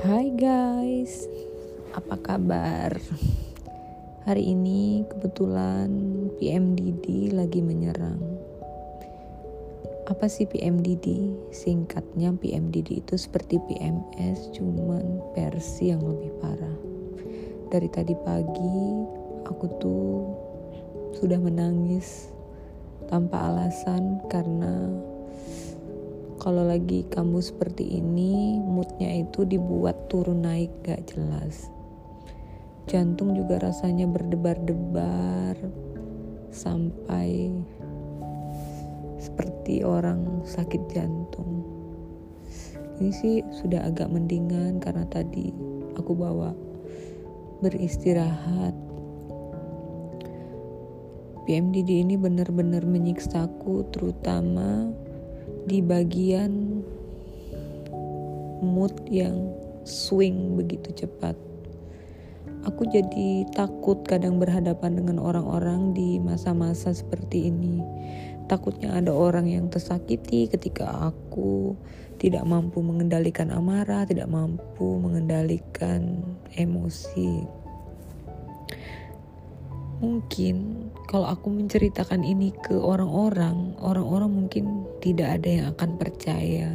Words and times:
Hai 0.00 0.32
guys, 0.32 1.28
apa 1.92 2.16
kabar? 2.24 2.96
Hari 4.24 4.56
ini 4.56 5.04
kebetulan 5.04 5.92
PMDD 6.40 7.36
lagi 7.36 7.60
menyerang. 7.60 8.16
Apa 10.08 10.24
sih 10.24 10.48
PMDD? 10.48 11.04
Singkatnya 11.52 12.32
PMDD 12.32 13.04
itu 13.04 13.20
seperti 13.20 13.60
PMS, 13.60 14.56
cuman 14.56 15.20
versi 15.36 15.92
yang 15.92 16.00
lebih 16.00 16.32
parah. 16.40 16.78
Dari 17.68 17.88
tadi 17.92 18.16
pagi 18.24 18.80
aku 19.44 19.66
tuh 19.84 20.08
sudah 21.20 21.36
menangis 21.36 22.32
tanpa 23.12 23.52
alasan 23.52 24.16
karena 24.32 25.09
kalau 26.40 26.64
lagi 26.64 27.04
kamu 27.12 27.44
seperti 27.44 28.00
ini 28.00 28.56
moodnya 28.56 29.20
itu 29.20 29.44
dibuat 29.44 30.08
turun 30.08 30.48
naik 30.48 30.72
gak 30.80 31.04
jelas. 31.12 31.68
Jantung 32.88 33.36
juga 33.36 33.60
rasanya 33.60 34.08
berdebar-debar 34.08 35.60
sampai 36.48 37.52
seperti 39.20 39.84
orang 39.84 40.40
sakit 40.48 40.80
jantung. 40.88 41.60
Ini 42.96 43.12
sih 43.12 43.44
sudah 43.60 43.84
agak 43.84 44.08
mendingan 44.08 44.80
karena 44.80 45.04
tadi 45.12 45.52
aku 46.00 46.16
bawa 46.16 46.56
beristirahat. 47.60 48.72
PMDD 51.44 52.08
ini 52.08 52.16
benar-benar 52.16 52.88
menyiksaku 52.88 53.92
terutama 53.92 54.88
di 55.70 55.78
bagian 55.78 56.82
mood 58.58 58.90
yang 59.06 59.54
swing 59.86 60.58
begitu 60.58 60.90
cepat. 61.06 61.38
Aku 62.66 62.90
jadi 62.90 63.46
takut 63.54 64.02
kadang 64.02 64.42
berhadapan 64.42 64.98
dengan 64.98 65.22
orang-orang 65.22 65.94
di 65.94 66.18
masa-masa 66.18 66.90
seperti 66.90 67.54
ini. 67.54 67.80
Takutnya 68.50 68.98
ada 68.98 69.14
orang 69.14 69.46
yang 69.46 69.70
tersakiti 69.70 70.50
ketika 70.50 70.90
aku 71.14 71.78
tidak 72.18 72.42
mampu 72.42 72.82
mengendalikan 72.82 73.54
amarah, 73.54 74.02
tidak 74.04 74.26
mampu 74.26 74.98
mengendalikan 74.98 76.18
emosi. 76.58 77.46
Mungkin 80.02 80.89
kalau 81.10 81.26
aku 81.26 81.50
menceritakan 81.50 82.22
ini 82.22 82.54
ke 82.54 82.78
orang-orang, 82.78 83.74
orang-orang 83.82 84.30
mungkin 84.30 84.86
tidak 85.02 85.42
ada 85.42 85.48
yang 85.50 85.66
akan 85.74 85.98
percaya. 85.98 86.70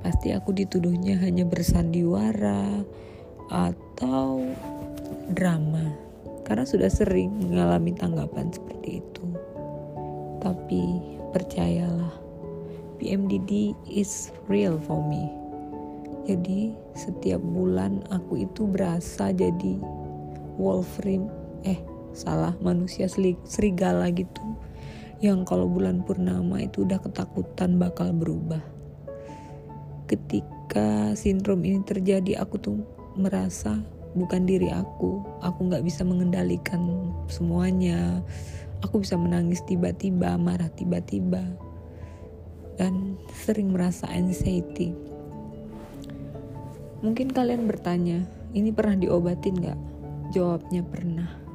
Pasti 0.00 0.32
aku 0.32 0.56
dituduhnya 0.56 1.20
hanya 1.20 1.44
bersandiwara 1.44 2.80
atau 3.52 4.40
drama. 5.36 5.92
Karena 6.48 6.64
sudah 6.64 6.88
sering 6.88 7.28
mengalami 7.44 7.92
tanggapan 7.92 8.48
seperti 8.48 9.04
itu. 9.04 9.26
Tapi 10.40 11.04
percayalah, 11.36 12.16
PMDD 12.96 13.76
is 13.84 14.32
real 14.48 14.80
for 14.80 15.04
me. 15.04 15.28
Jadi 16.24 16.72
setiap 16.96 17.44
bulan 17.44 18.00
aku 18.08 18.48
itu 18.48 18.64
berasa 18.64 19.28
jadi 19.28 19.76
Wolverine 20.56 21.28
eh 21.68 21.97
salah 22.18 22.58
manusia 22.58 23.06
serigala 23.46 24.10
gitu 24.10 24.42
yang 25.22 25.42
kalau 25.42 25.66
bulan 25.66 26.02
purnama 26.02 26.62
itu 26.62 26.86
udah 26.86 26.98
ketakutan 27.02 27.78
bakal 27.78 28.10
berubah. 28.14 28.62
Ketika 30.06 31.14
sindrom 31.18 31.62
ini 31.66 31.82
terjadi 31.82 32.42
aku 32.42 32.54
tuh 32.58 32.78
merasa 33.18 33.82
bukan 34.14 34.46
diri 34.46 34.70
aku. 34.70 35.22
Aku 35.42 35.66
nggak 35.66 35.82
bisa 35.82 36.06
mengendalikan 36.06 37.10
semuanya. 37.26 38.22
Aku 38.86 39.02
bisa 39.02 39.18
menangis 39.18 39.58
tiba-tiba 39.66 40.38
marah 40.38 40.70
tiba-tiba 40.70 41.42
dan 42.78 43.18
sering 43.34 43.74
merasa 43.74 44.06
anxiety. 44.06 44.94
Mungkin 47.02 47.34
kalian 47.34 47.66
bertanya 47.66 48.22
ini 48.54 48.70
pernah 48.70 48.94
diobatin 48.94 49.58
nggak? 49.58 49.80
Jawabnya 50.30 50.86
pernah 50.86 51.47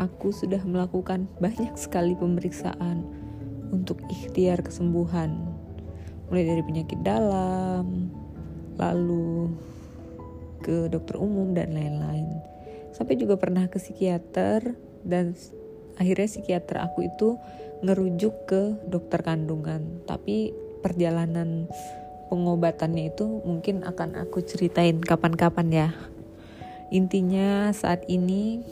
aku 0.00 0.32
sudah 0.32 0.64
melakukan 0.64 1.28
banyak 1.36 1.76
sekali 1.76 2.16
pemeriksaan 2.16 3.04
untuk 3.68 4.00
ikhtiar 4.08 4.64
kesembuhan. 4.64 5.36
Mulai 6.32 6.56
dari 6.56 6.62
penyakit 6.64 7.00
dalam, 7.04 8.08
lalu 8.80 9.52
ke 10.64 10.88
dokter 10.88 11.20
umum 11.20 11.52
dan 11.52 11.76
lain-lain. 11.76 12.40
Sampai 12.96 13.20
juga 13.20 13.36
pernah 13.36 13.68
ke 13.68 13.76
psikiater 13.76 14.72
dan 15.04 15.36
akhirnya 16.00 16.28
psikiater 16.32 16.80
aku 16.80 17.04
itu 17.04 17.36
ngerujuk 17.84 18.48
ke 18.48 18.62
dokter 18.88 19.20
kandungan. 19.20 20.00
Tapi 20.08 20.56
perjalanan 20.80 21.68
pengobatannya 22.32 23.12
itu 23.12 23.44
mungkin 23.44 23.84
akan 23.84 24.16
aku 24.16 24.40
ceritain 24.40 24.96
kapan-kapan 25.02 25.68
ya. 25.68 25.88
Intinya 26.90 27.70
saat 27.70 28.06
ini 28.10 28.62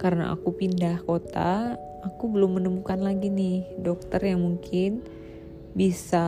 karena 0.00 0.32
aku 0.32 0.56
pindah 0.56 1.04
kota, 1.04 1.76
aku 2.00 2.32
belum 2.32 2.56
menemukan 2.56 2.96
lagi 2.96 3.28
nih 3.28 3.68
dokter 3.76 4.32
yang 4.32 4.40
mungkin 4.40 5.04
bisa 5.76 6.24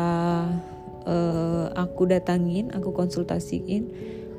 uh, 1.09 1.67
aku 1.73 2.05
datangin, 2.05 2.69
aku 2.77 2.93
konsultasiin 2.93 3.89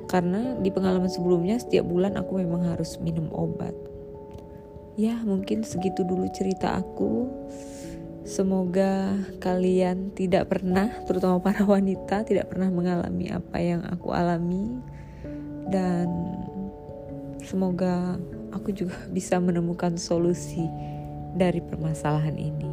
karena 0.05 0.53
di 0.61 0.69
pengalaman 0.69 1.09
sebelumnya 1.09 1.57
setiap 1.57 1.89
bulan 1.89 2.13
aku 2.13 2.37
memang 2.45 2.69
harus 2.69 3.01
minum 3.01 3.25
obat. 3.33 3.73
Ya, 4.93 5.17
mungkin 5.25 5.65
segitu 5.65 6.05
dulu 6.05 6.29
cerita 6.29 6.77
aku. 6.77 7.25
Semoga 8.23 9.17
kalian 9.41 10.13
tidak 10.13 10.53
pernah, 10.53 10.93
terutama 11.09 11.41
para 11.41 11.65
wanita, 11.75 12.21
tidak 12.21 12.53
pernah 12.53 12.69
mengalami 12.69 13.33
apa 13.33 13.57
yang 13.57 13.81
aku 13.89 14.13
alami, 14.13 14.77
dan 15.73 16.07
semoga 17.41 18.21
aku 18.53 18.69
juga 18.71 18.95
bisa 19.17 19.41
menemukan 19.41 19.97
solusi 19.97 20.63
dari 21.33 21.59
permasalahan 21.59 22.37
ini. 22.37 22.71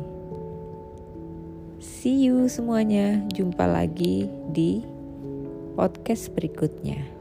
See 1.81 2.29
you 2.29 2.45
semuanya, 2.53 3.25
jumpa 3.33 3.65
lagi 3.65 4.29
di 4.53 4.85
podcast 5.81 6.29
berikutnya. 6.37 7.20